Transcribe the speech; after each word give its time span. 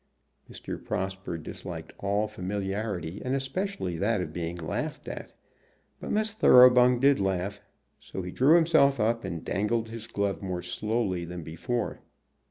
Mr. 0.49 0.83
Prosper 0.83 1.37
disliked 1.37 1.93
all 1.99 2.27
familiarity, 2.27 3.21
and 3.23 3.35
especially 3.35 3.99
that 3.99 4.19
of 4.19 4.33
being 4.33 4.55
laughed 4.55 5.07
at, 5.07 5.31
but 5.99 6.09
Miss 6.11 6.31
Thoroughbung 6.31 6.99
did 6.99 7.19
laugh. 7.19 7.61
So 7.99 8.23
he 8.23 8.31
drew 8.31 8.55
himself 8.55 8.99
up, 8.99 9.23
and 9.23 9.45
dangled 9.45 9.89
his 9.89 10.07
glove 10.07 10.41
more 10.41 10.63
slowly 10.63 11.23
than 11.23 11.43
before. 11.43 12.01